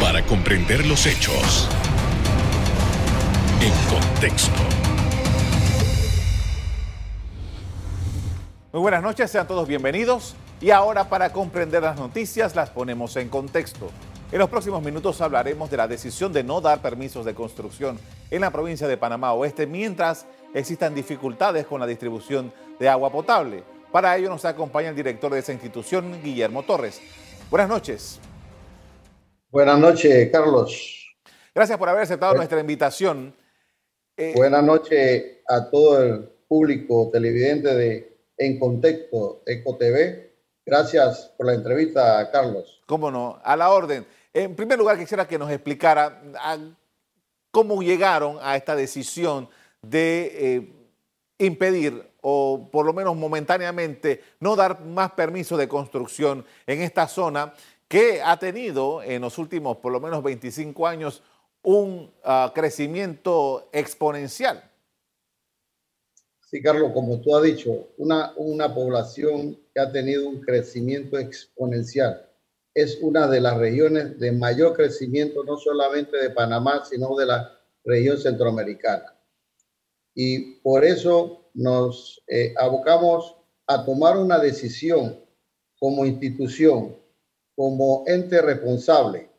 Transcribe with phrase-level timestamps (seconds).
[0.00, 1.68] Para comprender los hechos
[3.60, 4.60] en contexto.
[8.72, 10.34] Muy buenas noches, sean todos bienvenidos.
[10.60, 13.90] Y ahora para comprender las noticias las ponemos en contexto.
[14.32, 17.98] En los próximos minutos hablaremos de la decisión de no dar permisos de construcción
[18.30, 23.62] en la provincia de Panamá Oeste mientras existan dificultades con la distribución de agua potable.
[23.92, 27.00] Para ello nos acompaña el director de esa institución, Guillermo Torres.
[27.50, 28.18] Buenas noches.
[29.54, 31.16] Buenas noches, Carlos.
[31.54, 33.32] Gracias por haber aceptado nuestra invitación.
[34.16, 40.34] Eh, Buenas noches a todo el público televidente de En Contexto Eco TV.
[40.66, 42.82] Gracias por la entrevista, Carlos.
[42.86, 44.04] Cómo no, a la orden.
[44.32, 46.20] En primer lugar, quisiera que nos explicara
[47.52, 49.48] cómo llegaron a esta decisión
[49.82, 50.72] de eh,
[51.38, 57.52] impedir o por lo menos momentáneamente no dar más permiso de construcción en esta zona
[57.88, 61.22] que ha tenido en los últimos por lo menos 25 años
[61.62, 64.70] un ah, crecimiento exponencial.
[66.54, 72.30] Sí, Carlos, como tú has dicho, una, una población que ha tenido un crecimiento exponencial.
[72.74, 77.58] Es una de las regiones de mayor crecimiento, no solamente de Panamá, sino de la
[77.84, 79.14] región centroamericana.
[80.14, 85.18] Y por eso nos eh, abocamos a tomar una decisión
[85.78, 86.96] como institución,
[87.54, 89.30] como ente responsable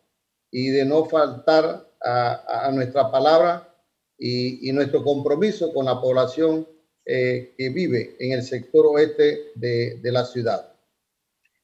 [0.52, 3.75] y de no faltar a, nuestra palabra
[4.17, 6.67] y, nuestro compromiso con la población
[7.05, 10.73] eh, que vive en el sector oeste de, la ciudad.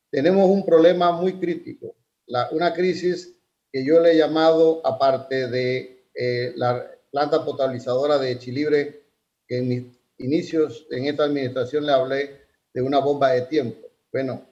[0.09, 1.95] Tenemos un problema muy crítico,
[2.51, 3.35] una crisis
[3.71, 9.03] que yo le he llamado, aparte de eh, la planta potabilizadora de Chilibre,
[9.47, 9.83] que en mis
[10.17, 12.41] inicios en esta administración le hablé
[12.73, 13.87] de una bomba de tiempo.
[14.11, 14.50] Bueno,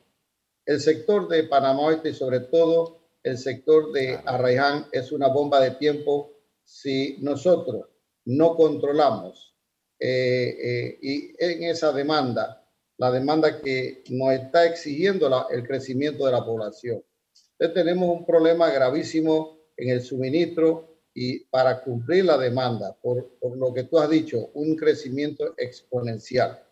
[0.66, 5.60] el sector de Panamá Oeste y sobre todo el sector de Arraiján es una bomba
[5.62, 6.32] de tiempo
[6.64, 7.88] si nosotros
[8.26, 9.56] no controlamos
[10.00, 12.66] eh, eh, y en esa demanda,
[12.98, 17.04] la demanda que nos está exigiendo el crecimiento de la población.
[17.58, 23.58] Entonces tenemos un problema gravísimo en el suministro y para cumplir la demanda, por, por
[23.58, 26.64] lo que tú has dicho, un crecimiento exponencial.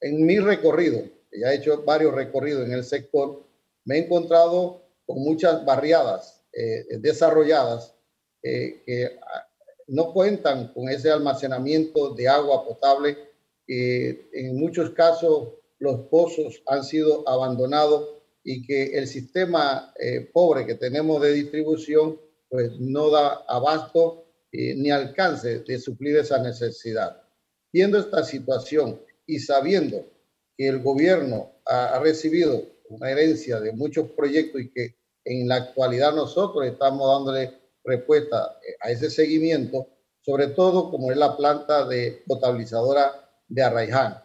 [0.00, 3.44] En mi recorrido, ya he hecho varios recorridos en el sector,
[3.84, 7.94] me he encontrado con muchas barriadas eh, desarrolladas
[8.42, 9.46] eh, que ah,
[9.88, 13.16] no cuentan con ese almacenamiento de agua potable.
[13.66, 18.08] en muchos casos los pozos han sido abandonados
[18.42, 24.90] y que el sistema eh, pobre que tenemos de distribución pues no da abasto ni
[24.90, 27.22] alcance de suplir esa necesidad.
[27.72, 30.04] Viendo esta situación y sabiendo
[30.60, 34.94] que el gobierno ha, ha recibido una herencia de muchos proyectos y que
[35.24, 39.88] en la actualidad nosotros estamos dándole respuesta eh, a ese seguimiento,
[40.20, 44.22] sobre todo como es la planta de potabilizadora de Arraiján,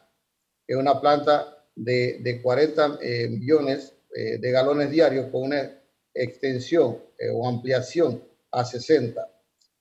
[0.67, 5.71] que es una planta de, de 40 eh, millones eh, de galones diarios con una
[6.13, 6.97] extensión
[7.33, 9.25] o ampliación a 60.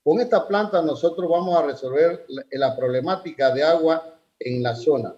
[0.01, 5.15] Con esta planta nosotros vamos a resolver la, la problemática de agua en la zona.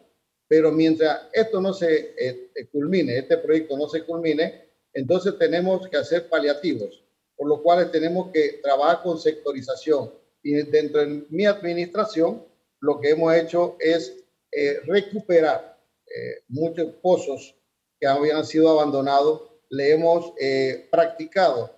[0.48, 6.30] Pero mientras esto no se culmine, este proyecto no se culmine, entonces tenemos que hacer
[6.30, 7.04] paliativos,
[7.36, 10.12] por lo cual tenemos que trabajar con sectorización.
[10.42, 12.44] Y dentro de mi administración,
[12.80, 17.56] lo que hemos hecho es eh, recuperar eh, muchos pozos
[18.00, 19.52] que habían sido abandonados.
[19.70, 21.76] Le hemos eh, practicado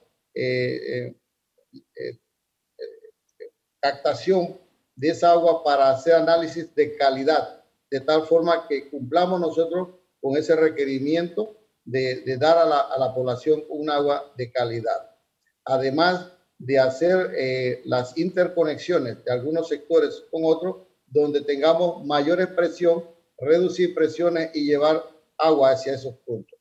[3.81, 4.57] captación
[4.95, 7.58] de esa agua para hacer análisis de calidad,
[7.89, 9.89] de tal forma que cumplamos nosotros
[10.21, 11.55] con ese requerimiento
[11.85, 15.15] de, dar a la, población un agua de calidad.
[15.65, 23.03] Además de hacer eh, las interconexiones de algunos sectores con otros, donde tengamos mayor presión,
[23.39, 25.03] reducir presiones y llevar
[25.37, 26.59] agua hacia esos puntos.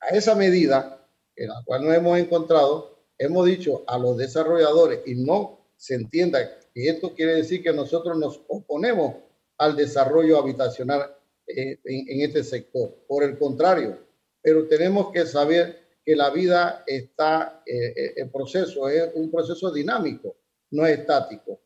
[0.00, 1.06] A esa medida,
[1.36, 6.58] en la cual nos hemos encontrado, hemos dicho a los desarrolladores, y no se entienda
[6.74, 9.16] que esto quiere decir que nosotros nos oponemos
[9.58, 11.14] al desarrollo habitacional
[11.46, 13.04] eh, en, este sector.
[13.06, 13.98] Por el contrario,
[14.42, 19.72] pero tenemos que saber que la vida está eh, eh, en proceso, es un proceso
[19.72, 20.36] dinámico,
[20.70, 21.60] no es estático.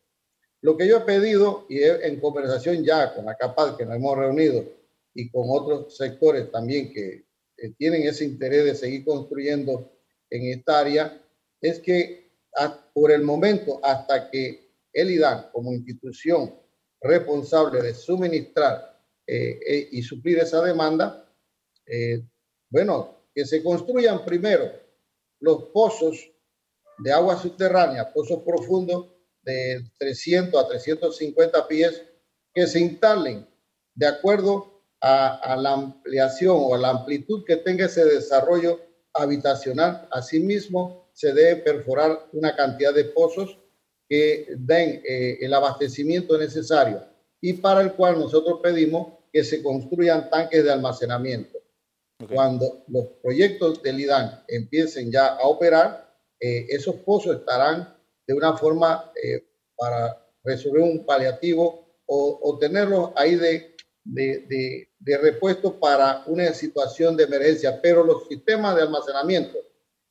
[0.63, 4.17] Lo que yo he pedido, y en conversación ya con la CAPAD que nos hemos
[4.17, 4.65] reunido
[5.15, 7.25] y con otros sectores también que
[7.79, 9.91] tienen ese interés de seguir construyendo
[10.29, 11.23] en esta área,
[11.63, 12.31] es que
[12.93, 16.55] por el momento, hasta que el IDAN como institución
[17.01, 21.27] responsable de suministrar eh, y suplir esa demanda,
[22.69, 24.71] bueno, que se construyan primero
[25.41, 26.31] los pozos
[26.99, 29.07] de agua subterránea, pozos profundos
[29.43, 32.03] de 300 a 350 pies,
[32.53, 33.47] que se instalen
[33.95, 38.81] de acuerdo a, la ampliación o a la amplitud que tenga ese desarrollo
[39.15, 40.09] habitacional.
[40.11, 43.59] Asimismo, se debe perforar una cantidad de pozos
[44.11, 47.01] que den eh, el abastecimiento necesario
[47.41, 51.59] y para el cual nosotros pedimos que se construyan tanques de almacenamiento.
[52.35, 57.97] Cuando los proyectos del IDAN empiecen ya a operar, eh, esos pozos estarán
[58.27, 59.47] de una forma eh,
[59.77, 67.23] para resolver un paliativo o, tenerlos ahí de, de, de, repuesto para una situación de
[67.23, 67.81] emergencia.
[67.81, 69.57] Pero los sistemas de almacenamiento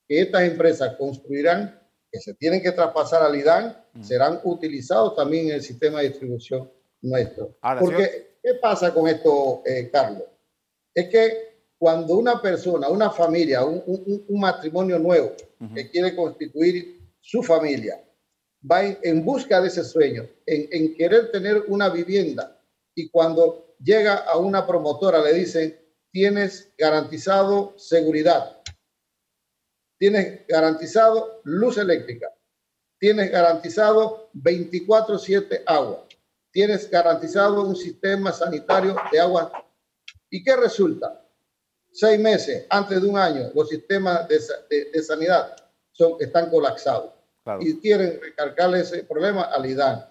[0.08, 1.78] que estas empresas construirán,
[2.10, 6.70] que se tienen que traspasar al IDAN, serán utilizados también en el sistema de distribución
[7.02, 7.58] nuestro.
[7.80, 10.24] Porque, ¿qué pasa con esto, eh, Carlos?
[10.94, 13.82] Es que cuando una persona, una familia, un,
[14.28, 15.32] un, matrimonio nuevo
[15.74, 18.04] que quiere constituir su familia,
[18.70, 22.60] va en, busca de ese sueño, en, en, querer tener una vivienda
[22.94, 25.80] y cuando llega a una promotora le dicen,
[26.12, 28.62] tienes garantizado seguridad,
[29.98, 32.28] tienes garantizado luz eléctrica,
[33.00, 36.06] tienes garantizado 24/7 agua,
[36.52, 39.52] tienes garantizado un sistema sanitario de agua.
[40.30, 41.26] ¿Y qué resulta?
[41.92, 45.56] Seis meses, antes de un año, los sistemas de, sanidad
[45.92, 47.14] son, están colapsados
[47.60, 50.06] y quieren recargarle ese problema al IDAN.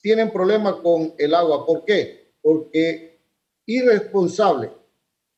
[0.00, 1.66] Tienen problemas con el agua.
[1.66, 2.32] ¿Por qué?
[2.40, 3.20] Porque
[3.66, 4.70] irresponsables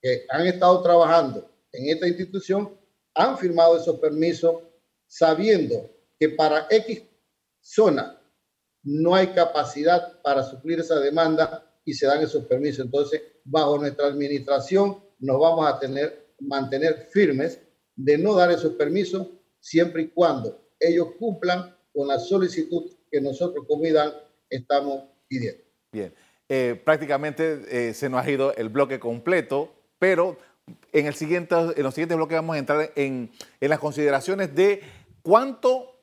[0.01, 2.79] que han estado trabajando en esta institución
[3.15, 4.63] han firmado esos permisos
[5.07, 7.03] sabiendo que para X
[7.61, 8.21] zona
[8.83, 12.85] no hay capacidad para suplir esa demanda y se dan esos permisos.
[12.85, 17.61] Entonces, bajo nuestra administración nos vamos a tener, mantener firmes
[17.95, 19.29] de no dar esos permisos
[19.59, 23.85] siempre y cuando ellos cumplan con la solicitud que nosotros como
[24.51, 25.63] estamos pidiendo.
[25.91, 26.15] Bien,
[26.49, 30.37] eh, prácticamente eh, se nos ha ido el bloque completo, pero
[30.93, 34.83] en, el siguiente, en los siguientes bloques vamos a entrar en, en las consideraciones de
[35.23, 35.96] cuánto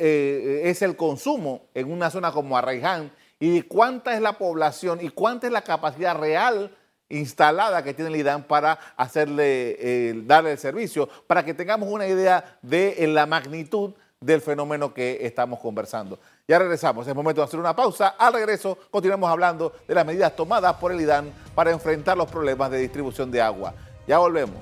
[0.00, 5.10] eh, es el consumo en una zona como Arraiján y cuánta es la población y
[5.10, 6.76] cuánta es la capacidad real
[7.08, 12.58] instalada que tiene el IDAN para hacerle, darle el servicio, para que tengamos una idea
[12.62, 16.18] de la magnitud del fenómeno que estamos conversando.
[16.46, 18.08] Ya regresamos, es momento de hacer una pausa.
[18.18, 22.70] Al regreso continuamos hablando de las medidas tomadas por el IDAN para enfrentar los problemas
[22.70, 23.72] de distribución de agua.
[24.06, 24.60] Ya volvemos.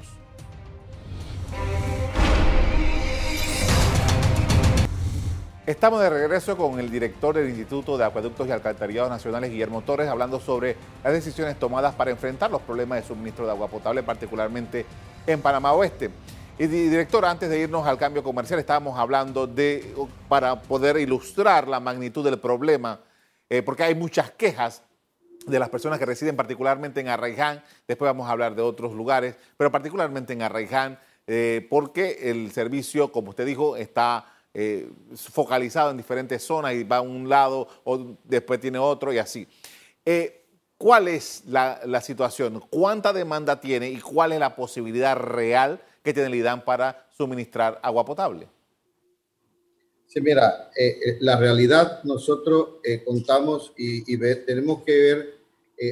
[5.68, 10.08] Estamos de regreso con el director del Instituto de Acueductos y Alcantarillados Nacionales, Guillermo Torres,
[10.08, 10.74] hablando sobre
[11.04, 14.86] las decisiones tomadas para enfrentar los problemas de suministro de agua potable, particularmente
[15.26, 16.08] en Panamá Oeste.
[16.58, 19.94] Y director, antes de irnos al cambio comercial, estábamos hablando de,
[20.26, 23.00] para poder ilustrar la magnitud del problema,
[23.50, 24.82] eh, porque hay muchas quejas
[25.46, 29.36] de las personas que residen particularmente en Arraiján, después vamos a hablar de otros lugares,
[29.58, 35.96] pero particularmente en Arraiján, eh, porque el servicio, como usted dijo, está eh, focalizado en
[35.96, 39.46] diferentes zonas y va a un lado o después tiene otro y así.
[40.78, 42.62] ¿Cuál es la, la situación?
[42.70, 47.80] ¿Cuánta demanda tiene y cuál es la posibilidad real que tiene el IDAN para suministrar
[47.82, 48.48] agua potable?
[50.08, 55.38] Sí, mira, eh, eh, la realidad nosotros eh, contamos y, tenemos que ver,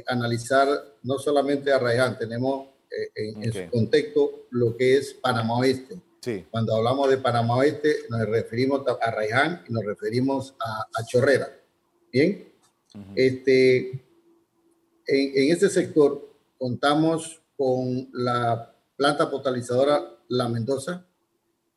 [0.06, 0.68] analizar
[1.02, 2.70] no solamente a Arraiján, tenemos
[3.14, 5.96] en, su contexto lo que es Panamá Oeste.
[6.26, 6.44] Sí.
[6.50, 11.48] Cuando hablamos de Panamá Oeste nos referimos a Arraiján y nos referimos a, Chorrera.
[12.10, 12.52] Bien,
[13.14, 14.02] este, en,
[15.06, 21.06] en este sector contamos con la planta potabilizadora La Mendoza,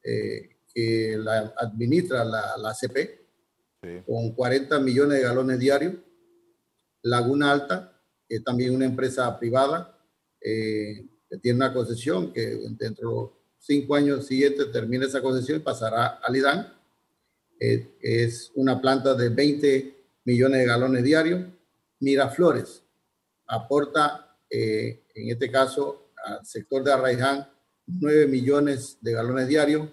[0.04, 5.94] eh, que la administra la, la ACP, con 40 millones de galones diarios.
[7.04, 9.96] Laguna Alta, que es también una empresa privada,
[10.42, 13.39] eh, que tiene una concesión que dentro de los
[13.70, 16.74] cinco años siguientes termina esa concesión y pasará al IDAN.
[17.60, 19.96] Eh, es una planta de 20
[20.26, 21.46] millones de galones diarios.
[22.00, 22.82] Miraflores
[23.46, 27.48] aporta, en este caso, al sector de Arraiján
[27.86, 29.88] 9 millones de galones diarios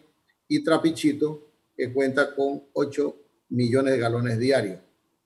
[0.48, 3.16] y Trapichito que cuenta con 8
[3.50, 4.78] millones de galones diarios.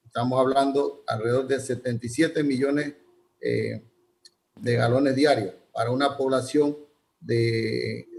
[0.04, 2.94] Estamos hablando alrededor de 77 millones
[3.40, 3.82] eh,
[4.56, 6.76] de galones diarios para una población
[7.20, 8.09] de,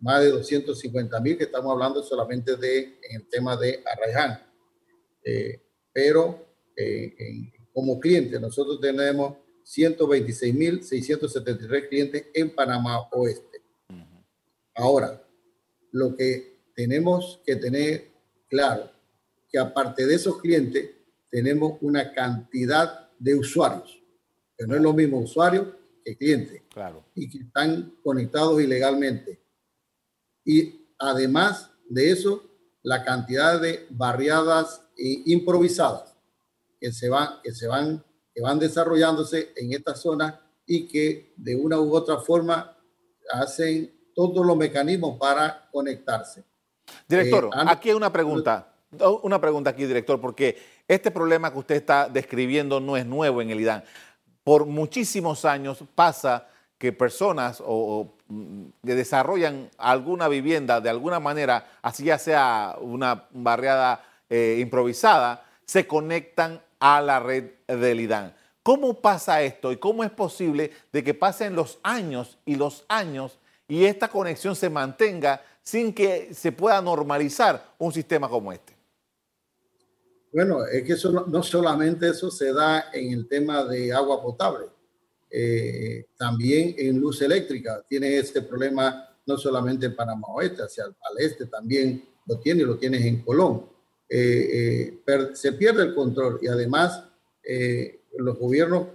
[0.00, 4.42] más de 250 mil, que estamos hablando solamente de en el tema de Arraiján.
[5.24, 5.60] Eh,
[5.92, 13.62] pero eh, como cliente nosotros tenemos 126.673 clientes en Panamá Oeste.
[14.74, 15.26] Ahora,
[15.92, 18.10] lo que tenemos que tener
[18.48, 18.90] claro,
[19.48, 20.90] que aparte de esos clientes,
[21.30, 24.02] tenemos una cantidad de usuarios,
[24.56, 27.04] que no es lo mismo usuario que cliente, claro.
[27.14, 29.40] y que están conectados ilegalmente.
[30.44, 32.42] Y además de eso,
[32.82, 36.14] la cantidad de barriadas improvisadas
[36.78, 41.56] que se van, que se van, que van desarrollándose en esta zona y que de
[41.56, 42.76] una u otra forma
[43.32, 46.44] hacen todos los mecanismos para conectarse.
[47.08, 48.70] Director, eh, aquí hay una pregunta.
[49.22, 50.56] Una pregunta aquí, director, porque
[50.86, 53.82] este problema que usted está describiendo no es nuevo en el IDAN.
[54.44, 56.46] Por muchísimos años pasa
[56.78, 57.62] que personas
[58.28, 65.44] mm, que desarrollan alguna vivienda de alguna manera, así ya sea una barriada eh, improvisada,
[65.64, 68.34] se conectan a la red del IDAN.
[68.62, 73.38] ¿Cómo pasa esto y cómo es posible de que pasen los años y los años
[73.66, 78.73] y esta conexión se mantenga sin que se pueda normalizar un sistema como este?
[80.34, 84.66] Bueno, es que eso no, solamente eso se da en el tema de agua potable,
[85.30, 90.90] eh, también en luz eléctrica tiene este problema no solamente en Panamá Oeste, hacia el,
[90.90, 93.66] al este también lo tiene, lo tienes en Colón.
[94.08, 97.04] Eh, eh, se pierde el control y además
[98.16, 98.88] los gobiernos,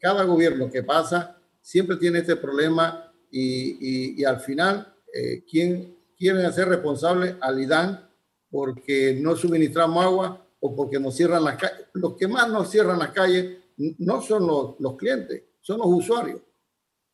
[0.00, 6.68] cada gobierno que pasa siempre tiene este problema y, al final eh, ¿quién quieren hacer
[6.68, 8.08] responsable al IDAN
[8.52, 11.86] porque no suministramos agua o porque nos cierran las calles.
[11.94, 13.56] Los que más nos cierran las calles
[13.98, 16.40] no son los, los clientes, son los usuarios.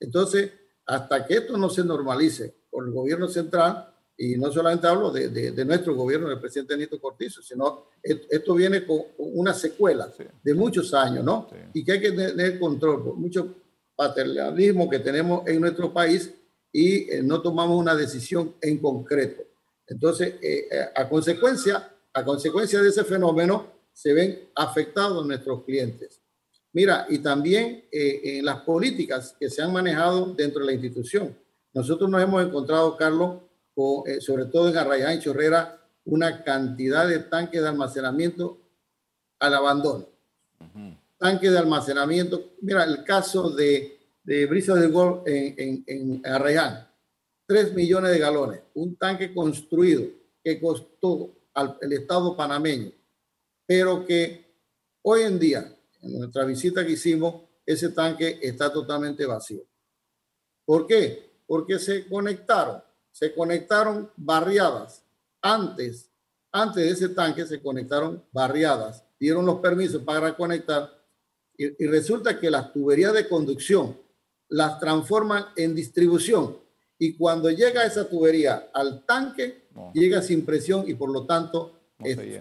[0.01, 0.51] Entonces,
[0.85, 5.29] hasta que esto no se normalice por el gobierno central, y no solamente hablo de,
[5.29, 10.93] de, nuestro gobierno, del presidente Nito Cortizo, sino esto viene con una secuela de muchos
[10.93, 11.49] años, ¿no?
[11.73, 13.55] Y que hay que tener control por mucho
[13.95, 16.35] paternalismo que tenemos en nuestro país
[16.73, 19.48] y eh, no tomamos una decisión en concreto.
[19.89, 26.21] Entonces, eh, eh, a, consecuencia, a consecuencia de ese fenómeno, se ven afectados nuestros clientes.
[26.73, 31.37] Mira, y también en las políticas que se han manejado dentro de la institución.
[31.73, 33.41] Nosotros nos hemos encontrado, Carlos,
[34.21, 38.61] sobre todo en Arrayán y Chorrera, una cantidad de tanques de almacenamiento
[39.41, 40.07] al abandono.
[41.17, 42.53] Tanques de almacenamiento.
[42.61, 46.87] Mira, el caso de de brisa del Golf en, en, Arrayán.
[47.49, 50.07] 3 millones de galones, un tanque construido
[50.45, 52.93] que costó al el Estado panameño,
[53.67, 54.55] pero que
[55.01, 59.63] hoy en día, en nuestra visita que hicimos, ese tanque está totalmente vacío.
[60.67, 61.31] ¿Por qué?
[61.47, 65.03] Porque se conectaron, se conectaron barriadas.
[65.41, 66.11] Antes,
[66.53, 71.03] antes de ese tanque se conectaron barriadas, dieron los permisos para conectar
[71.57, 73.99] y, y resulta que las tuberías de conducción
[74.49, 76.68] las transforman en distribución
[76.99, 81.81] y cuando llega esa tubería al tanque, llega sin presión y por lo tanto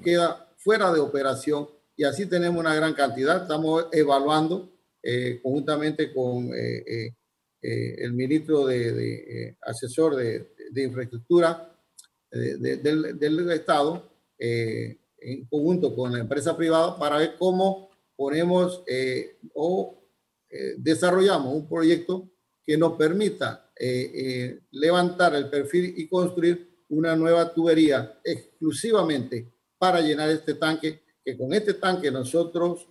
[0.04, 1.68] queda fuera de operación.
[1.96, 3.44] Y así tenemos una gran cantidad.
[3.44, 4.72] Estamos evaluando
[5.02, 7.14] eh, conjuntamente con eh,
[7.62, 11.76] eh, el ministro de, asesor de, infraestructura
[12.32, 18.84] del, del, Estado, en conjunto con la empresa privada, para ver cómo ponemos
[19.54, 19.98] o
[20.50, 22.30] eh, desarrollamos un proyecto
[22.66, 30.02] que nos permita eh, eh, levantar el perfil y construir una nueva tubería exclusivamente para
[30.02, 32.88] llenar este tanque, que con este tanque nosotros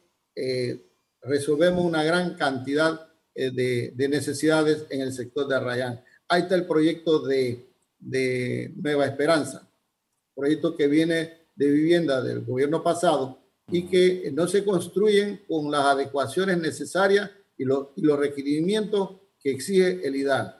[1.22, 6.04] resolvemos una gran cantidad de, necesidades en el sector de Arrayán.
[6.28, 9.66] Ahí está el proyecto de, de Nueva Esperanza,
[10.34, 15.86] proyecto que viene de vivienda del gobierno pasado y que no se construyen con las
[15.86, 20.54] adecuaciones necesarias y, los requerimientos que exige el IDAN.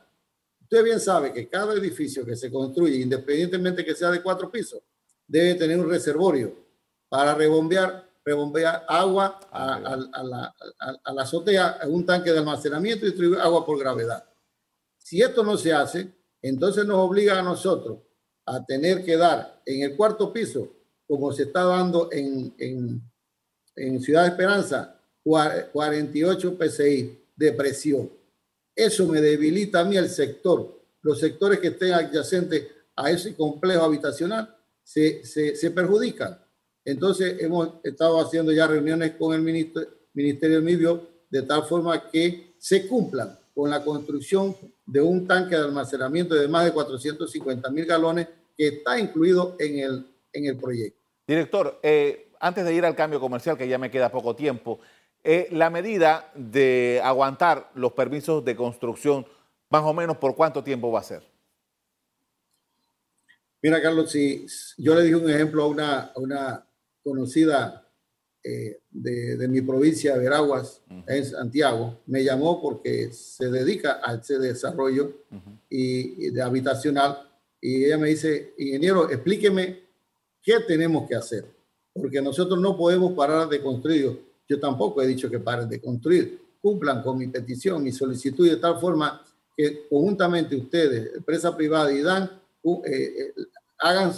[0.66, 4.82] Usted bien sabe que cada edificio que se construye, independientemente que sea de cuatro pisos,
[5.24, 6.56] debe tener un reservorio
[7.08, 10.52] para rebombear, rebombear agua a, la,
[11.04, 14.24] a, la, azotea, un tanque de almacenamiento y distribuir agua por gravedad.
[14.98, 18.00] Si esto no se hace, entonces nos obliga a nosotros
[18.44, 20.68] a tener que dar en el cuarto piso,
[21.06, 23.00] como se está dando en, en,
[23.76, 28.10] en Ciudad Esperanza, 48 PCI de presión.
[28.76, 30.78] Eso me debilita a mí el sector.
[31.00, 36.38] Los sectores que estén adyacentes a ese complejo habitacional se, se, perjudican.
[36.84, 42.08] Entonces hemos estado haciendo ya reuniones con el ministro, Ministerio del Medio de tal forma
[42.10, 44.54] que se cumplan con la construcción
[44.84, 49.78] de un tanque de almacenamiento de más de 450 mil galones que está incluido en
[49.78, 51.00] el, en el proyecto.
[51.26, 54.78] Director, eh, antes de ir al cambio comercial, que ya me queda poco tiempo,
[55.28, 59.26] eh, la medida de aguantar los permisos de construcción,
[59.70, 61.24] más o menos, ¿por cuánto tiempo va a ser?
[63.60, 64.46] Mira, Carlos, si
[64.78, 66.66] yo le dije un ejemplo a una, una
[67.02, 67.90] conocida
[68.44, 75.24] eh, de, mi provincia, Veraguas, en Santiago, me llamó porque se dedica a ese desarrollo
[75.68, 77.28] y, de habitacional
[77.60, 79.80] y ella me dice, ingeniero, explíqueme
[80.40, 81.44] qué tenemos que hacer,
[81.92, 84.35] porque nosotros no podemos parar de construir.
[84.48, 86.40] Yo tampoco he dicho que paren de construir.
[86.60, 89.24] Cumplan con mi petición, mi solicitud de tal forma
[89.56, 93.34] que conjuntamente ustedes, empresa privada y dan, eh, eh,
[93.78, 94.12] hagan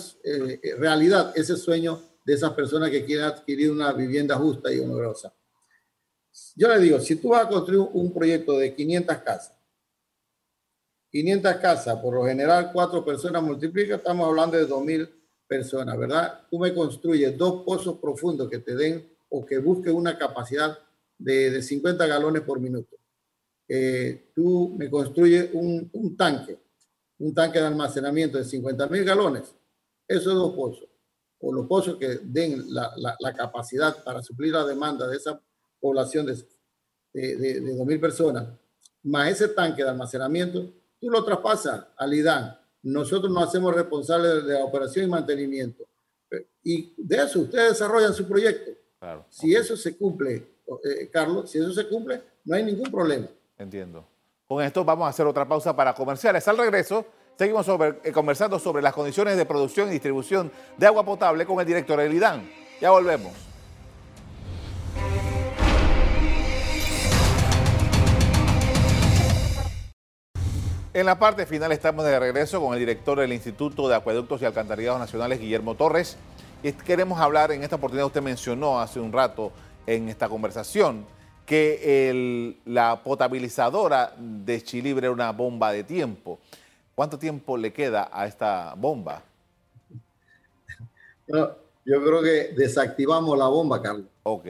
[0.78, 5.32] realidad ese sueño de esas personas que quieren adquirir una vivienda justa y honorosa.
[6.54, 9.54] Yo le digo, si tú vas a construir un proyecto de 500 casas,
[11.10, 15.08] 500 casas, por lo general cuatro personas multiplica, estamos hablando de 2.000
[15.46, 16.46] personas, ¿verdad?
[16.50, 20.78] Tú me construyes dos pozos profundos que te den o que busquen una capacidad
[21.18, 22.96] de, de 50 galones por minuto.
[23.68, 26.58] Eh, tú me construyes un, tanque,
[27.18, 29.54] un tanque de almacenamiento de 50.000 galones,
[30.06, 30.88] esos dos pozos
[31.40, 35.40] o los pozos que den la, capacidad para suplir la demanda de esa
[35.78, 36.34] población de,
[37.12, 38.48] de, de, de 2.000 personas,
[39.04, 42.58] más ese tanque de almacenamiento, tú lo traspasas al IDAN.
[42.82, 45.84] Nosotros nos hacemos responsables de la operación y mantenimiento.
[46.62, 48.67] Y de eso ustedes desarrollan su proyecto.
[48.98, 49.24] Claro.
[49.28, 53.28] Si eso se cumple, eh, Carlos, si eso se cumple, no hay ningún problema.
[53.56, 54.06] Entiendo.
[54.46, 56.46] Con esto vamos a hacer otra pausa para comerciales.
[56.48, 57.04] Al regreso,
[57.38, 61.60] Seguimos sobre, eh, conversando sobre las condiciones de producción y distribución de agua potable con
[61.60, 62.50] el director del IDAN.
[62.80, 63.32] Ya volvemos.
[70.92, 74.44] En la parte final estamos de regreso con el director del Instituto de Acueductos y
[74.44, 76.16] Alcantarillados Nacionales, Guillermo Torres.
[76.62, 79.52] Y queremos hablar, en esta oportunidad usted mencionó hace un rato
[79.86, 81.06] en esta conversación,
[81.46, 86.38] que la potabilizadora de Chilibre era una bomba de tiempo.
[86.94, 89.22] ¿Cuánto tiempo le queda a esta bomba?
[91.28, 94.06] yo creo que desactivamos la bomba, Carlos.
[94.24, 94.46] Ok.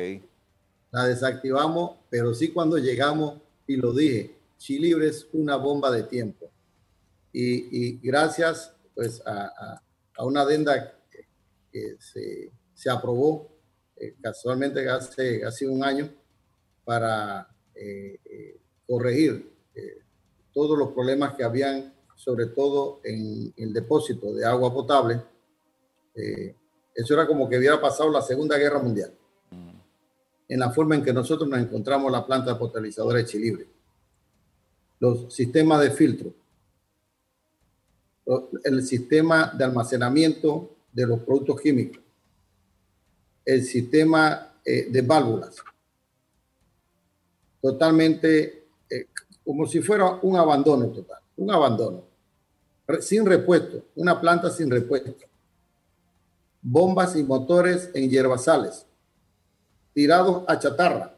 [0.90, 3.34] La desactivamos, pero sí cuando llegamos,
[3.66, 6.50] y lo dije, Chilibre es una bomba de tiempo.
[7.32, 9.80] Y, gracias pues, a,
[10.18, 10.97] una adenda
[11.78, 13.50] que, se, aprobó
[13.96, 16.08] eh, casualmente hace, hace un año
[16.84, 19.56] para eh, eh, corregir
[20.52, 25.22] todos los problemas que habían sobre todo en el depósito de agua potable,
[26.16, 26.54] eh,
[26.92, 29.14] eso era como que hubiera pasado la Segunda Guerra Mundial,
[29.52, 29.70] mm.
[30.48, 33.68] en la forma en que nosotros nos encontramos la planta potabilizadora de Chilibre.
[34.98, 36.34] Los sistemas de filtro,
[38.64, 42.02] el sistema de almacenamiento de los productos químicos,
[43.44, 45.56] el sistema eh, de válvulas,
[47.60, 49.06] totalmente eh,
[49.44, 52.08] como si fuera un abandono total, un abandono
[53.00, 55.14] sin repuesto, una planta sin repuesto.
[56.62, 58.86] Bombas y motores en hierbasales,
[59.92, 61.14] tirados a chatarra.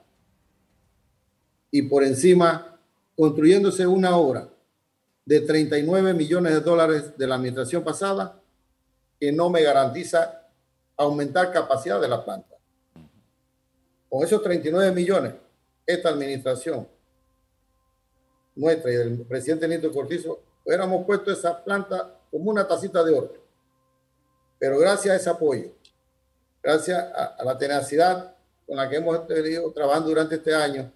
[1.71, 2.79] Y por encima,
[3.17, 4.49] construyéndose una obra
[5.25, 8.40] de 39 millones de dólares de la administración pasada
[9.21, 10.49] que no me garantiza
[10.97, 12.57] aumentar capacidad de la planta.
[14.09, 15.35] Con esos 39 millones,
[15.87, 16.89] esta administración
[18.57, 23.35] nuestra y del presidente Nito Cortizo hubiéramos puesto esa planta como una tacita de oro.
[24.59, 25.73] Pero gracias a ese apoyo,
[26.63, 30.93] gracias a, la tenacidad con la que hemos tenido trabajando durante este año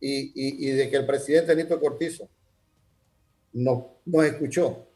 [0.00, 2.28] y, de que el presidente Nito Cortizo
[3.52, 4.86] nos, nos escuchó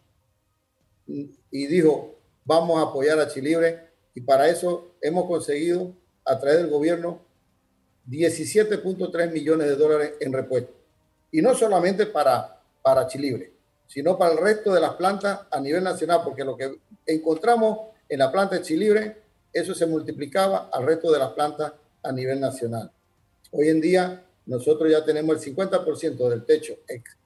[1.07, 2.16] y dijo,
[2.47, 5.93] vamos a apoyar a Chilibre y para eso hemos conseguido
[6.25, 7.21] a través del gobierno
[8.09, 10.73] 17.3 millones de dólares en repuesto.
[11.33, 13.53] Y no solamente para, para Chilibre,
[13.87, 18.21] sino para el resto de las plantas a nivel nacional, porque lo que encontramos en
[18.21, 19.17] la planta de Chilibre,
[19.53, 22.91] eso se multiplicaba al resto de las plantas a nivel nacional.
[23.51, 26.75] Hoy en día nosotros ya tenemos el 50% del techo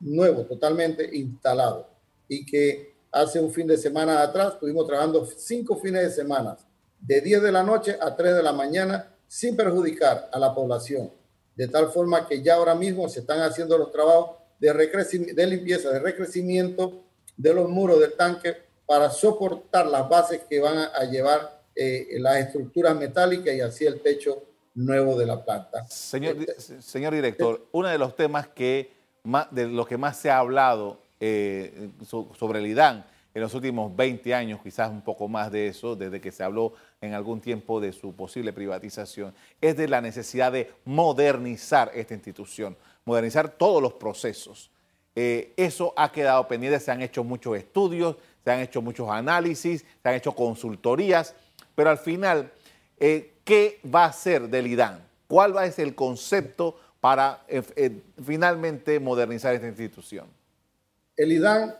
[0.00, 1.88] nuevo, totalmente instalado,
[2.28, 6.56] y que hace un fin de semana atrás estuvimos trabajando cinco fines de semana,
[7.00, 11.10] de 10 de la noche a 3 de la mañana, sin perjudicar a la población,
[11.54, 14.72] de tal forma que ya ahora mismo se están haciendo los trabajos de,
[15.34, 17.04] de limpieza, de recrecimiento
[17.36, 22.36] de los muros del tanque para soportar las bases que van a, llevar eh, las
[22.38, 24.42] estructuras metálicas y así el techo
[24.74, 25.86] nuevo de la planta.
[25.88, 28.90] Señor, este, señor director, uno de los temas que
[29.22, 33.94] más, de los que más se ha hablado eh, sobre el IDAN en los últimos
[33.94, 37.80] 20 años, quizás un poco más de eso, desde que se habló en algún tiempo
[37.80, 43.94] de su posible privatización, es de la necesidad de modernizar esta institución modernizar todos los
[43.94, 44.70] procesos.
[45.16, 49.84] Eh, eso ha quedado pendiente, se han hecho muchos estudios, se han hecho muchos análisis,
[50.02, 51.34] se han hecho consultorías,
[51.74, 52.52] pero al final,
[52.98, 55.04] eh, ¿qué va a ser del IDAN?
[55.26, 57.44] ¿Cuál va a ser el concepto para
[58.24, 60.26] finalmente modernizar esta institución?
[61.20, 61.76] El IDAN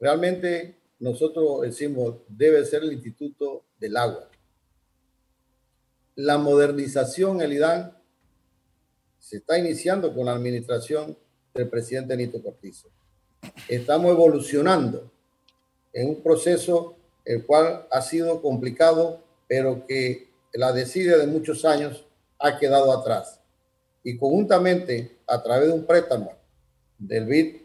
[0.00, 4.28] realmente nosotros decimos debe ser el Instituto del Agua.
[6.16, 7.96] La modernización, el IDAN,
[9.20, 11.16] se está iniciando con la administración
[11.54, 12.88] del presidente Nito Cortizo.
[13.68, 15.08] Estamos evolucionando
[15.92, 22.04] en un proceso el cual ha sido complicado, pero que la desidia de muchos años
[22.40, 23.40] ha quedado atrás.
[24.02, 26.32] Y conjuntamente, a través de un préstamo
[26.98, 27.63] del BID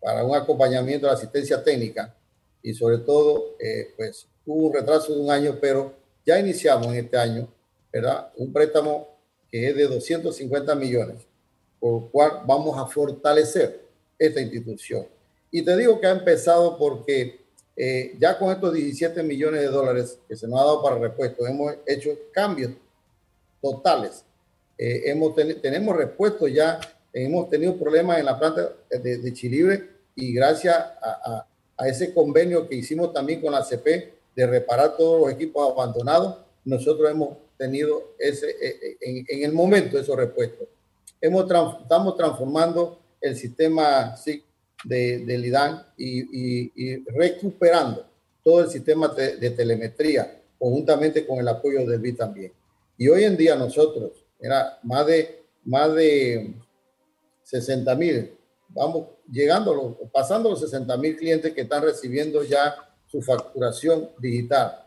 [0.00, 2.14] para un acompañamiento de la asistencia técnica,
[2.62, 7.04] y sobre todo, eh, pues hubo un retraso de un año, pero ya iniciamos en
[7.04, 7.48] este año,
[7.92, 8.32] ¿verdad?
[8.36, 9.08] Un préstamo
[9.48, 11.26] que es de 250 millones,
[11.78, 13.82] por lo cual vamos a fortalecer
[14.18, 15.06] esta institución.
[15.50, 17.40] Y te digo que ha empezado porque
[17.76, 21.48] eh, ya con estos 17 millones de dólares que se nos ha dado para repuestos,
[21.48, 22.72] hemos hecho cambios
[23.62, 24.24] totales.
[24.76, 26.80] Eh, hemos tenemos repuestos ya,
[27.24, 32.68] hemos tenido problemas en la planta de, de Chilibre y gracias a, a, ese convenio
[32.68, 38.14] que hicimos también con la CP de reparar todos los equipos abandonados, nosotros hemos tenido
[38.18, 40.68] ese, eh, en, en el momento esos repuestos.
[41.20, 41.44] Hemos,
[41.80, 44.44] estamos transformando el sistema SIC
[44.84, 48.06] de, del IDAN y, recuperando
[48.44, 52.52] todo el sistema de, telemetría, conjuntamente con el apoyo del BI también.
[52.96, 56.54] Y hoy en día nosotros, era más de, más de
[57.46, 58.36] 60 mil,
[58.68, 62.74] vamos llegando, pasando los 60 mil clientes que están recibiendo ya
[63.06, 64.84] su facturación digital.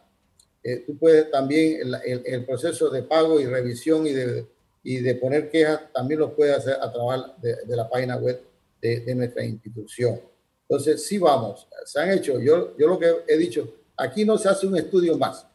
[0.61, 4.45] Eh, tú puedes también el, el, proceso de pago y revisión y de,
[4.83, 8.43] y de poner quejas, también lo puedes hacer a través de, de la página web
[8.81, 10.19] de, nuestra institución.
[10.67, 14.49] Entonces, sí vamos, se han hecho, yo, yo lo que he dicho, aquí no se
[14.49, 15.47] hace un estudio más,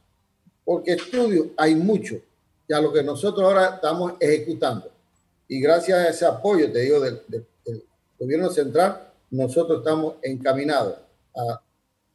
[0.65, 2.17] porque estudios hay mucho,
[2.67, 4.94] ya lo que nosotros ahora estamos ejecutando.
[5.49, 7.47] Y gracias a ese apoyo, te digo, del, del
[8.19, 10.99] gobierno central, nosotros estamos encaminados
[11.37, 11.61] a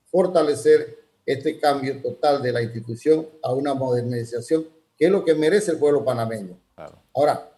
[0.09, 5.71] fortalecer este cambio total de la institución a una modernización, que es lo que merece
[5.71, 6.57] el pueblo panameño.
[7.13, 7.51] Ahora,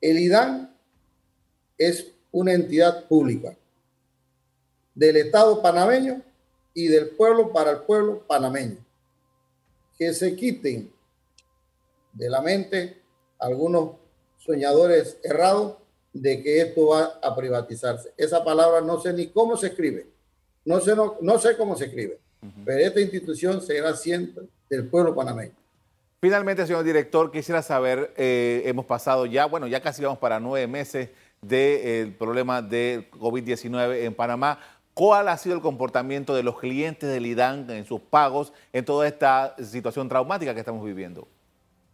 [0.00, 0.76] el IDAN
[1.78, 3.56] es una entidad pública
[4.94, 6.22] del Estado panameño
[6.74, 8.76] y del pueblo para el pueblo panameño.
[9.96, 10.92] Que se quiten
[12.12, 13.00] de la mente
[13.38, 13.92] algunos
[14.40, 15.76] soñadores errados
[16.12, 18.12] de que esto va a privatizarse.
[18.16, 20.06] Esa palabra no sé ni cómo se escribe,
[20.64, 22.18] no sé, no, no sé cómo se escribe,
[22.64, 25.52] pero esta institución será siempre del pueblo panameño.
[26.20, 30.66] Finalmente, señor director, quisiera saber, eh, hemos pasado ya, bueno, ya casi vamos para nueve
[30.66, 31.08] meses
[31.40, 34.58] del problema de COVID-19 en Panamá.
[34.92, 39.06] ¿Cuál ha sido el comportamiento de los clientes del IDAN en sus pagos en toda
[39.08, 41.26] esta situación traumática que estamos viviendo?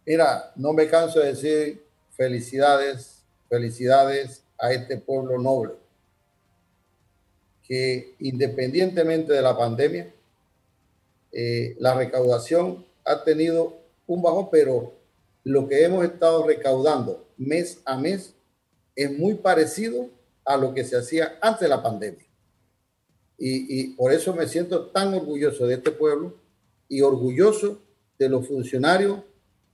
[0.05, 1.86] Mira, no me canso de decir
[2.17, 5.73] felicidades, felicidades a este pueblo noble,
[7.63, 10.11] que independientemente de la pandemia,
[11.31, 13.77] eh, la recaudación ha tenido
[14.07, 14.93] un bajo, pero
[15.43, 18.33] lo que hemos estado recaudando mes a mes
[18.95, 20.09] es muy parecido
[20.43, 22.25] a lo que se hacía antes de la pandemia.
[23.39, 26.33] Y, por eso me siento tan orgulloso de este pueblo
[26.89, 27.79] y orgulloso
[28.17, 29.19] de los funcionarios,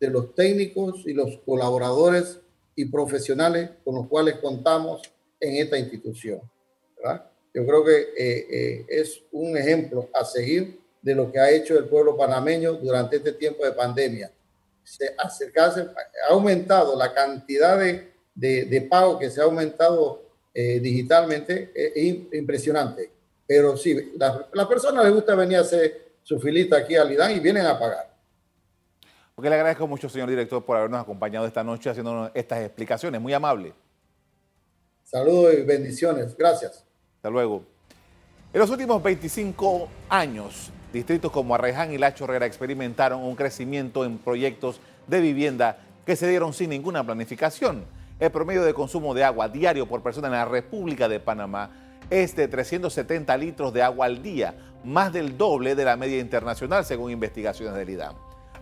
[0.03, 2.37] de los técnicos y los colaboradores
[2.75, 5.01] y profesionales con los cuales contamos
[5.39, 6.41] en esta institución.
[7.53, 11.77] Yo creo que eh, eh, es un ejemplo a seguir de lo que ha hecho
[11.77, 14.29] el pueblo panameño durante este tiempo de pandemia.
[14.83, 21.71] Se acercarse, ha aumentado la cantidad de de, pago que se ha aumentado eh, digitalmente
[21.73, 23.09] es impresionante.
[23.47, 27.37] Pero sí, las la personas les gusta venir a hacer su filita aquí al IDAN
[27.37, 28.12] y vienen a pagar.
[29.35, 33.19] Porque le agradezco mucho, señor director, por habernos acompañado esta noche haciendo estas explicaciones.
[33.19, 33.73] Muy amable.
[35.03, 36.37] Saludos y bendiciones.
[36.37, 36.85] Gracias.
[37.15, 37.63] Hasta luego.
[38.53, 44.19] En los últimos 25 años, distritos como Arreján y La Chorrera experimentaron un crecimiento en
[44.19, 47.85] proyectos de vivienda que se dieron sin ninguna planificación.
[48.19, 51.71] El promedio de consumo de agua diario por persona en la República de Panamá
[52.11, 56.85] es de 370 litros de agua al día, más del doble de la media internacional
[56.85, 58.32] según investigaciones del IDAM.